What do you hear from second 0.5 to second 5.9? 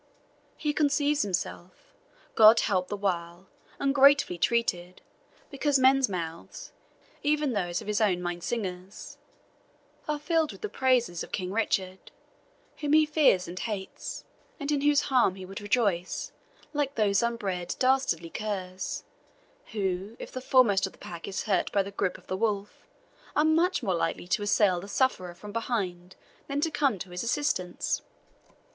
He conceives himself, God help the while, ungratefully treated, because